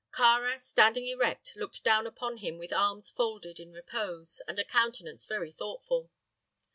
Kāra, 0.11 0.59
standing 0.59 1.05
erect, 1.05 1.55
looked 1.55 1.83
down 1.83 2.07
upon 2.07 2.37
him 2.37 2.57
with 2.57 2.73
arms 2.73 3.11
folded 3.11 3.59
in 3.59 3.71
repose 3.71 4.41
and 4.47 4.57
a 4.57 4.63
countenance 4.65 5.27
very 5.27 5.51
thoughtful. 5.51 6.09